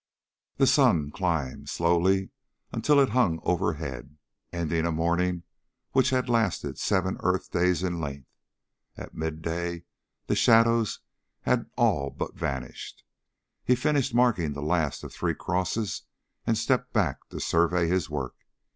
[0.57, 2.31] The sun climbed, slowly,
[2.71, 4.17] until it hung overhead,
[4.51, 5.43] ending a morning
[5.91, 8.25] which had lasted seven earth days in length.
[8.97, 9.83] At midday
[10.25, 11.01] the shadows
[11.41, 13.03] had all but vanished.
[13.63, 16.01] He finished marking the last of three crosses
[16.47, 18.33] and stepped back to survey his work.